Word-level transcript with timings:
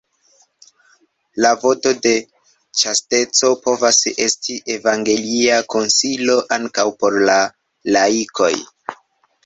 La 1.45 1.51
voto 1.63 1.91
de 2.05 2.13
ĉasteco 2.81 3.53
povas 3.67 4.01
esti 4.27 4.57
evangelia 4.79 5.63
konsilo 5.77 6.43
ankaŭ 6.61 6.91
por 7.05 7.23
la 7.31 7.41
laikoj. 7.97 8.55